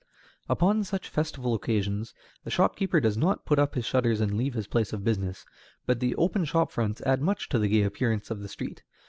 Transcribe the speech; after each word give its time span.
Upon 0.49 0.83
such 0.83 1.09
festival 1.09 1.53
occasions 1.53 2.15
the 2.43 2.49
shopkeeper 2.49 2.99
does 2.99 3.17
not 3.19 3.45
put 3.45 3.59
up 3.59 3.75
his 3.75 3.85
shutters 3.85 4.19
and 4.19 4.35
leave 4.35 4.55
his 4.55 4.65
place 4.65 4.93
of 4.93 5.03
business, 5.03 5.45
but 5.85 5.99
the 5.99 6.15
open 6.15 6.43
shop 6.43 6.71
fronts 6.71 7.01
add 7.03 7.21
much 7.21 7.49
to 7.49 7.59
the 7.59 7.67
gay 7.69 7.83
appearance 7.83 8.31
of 8.31 8.39
the 8.39 8.47
street. 8.49 8.81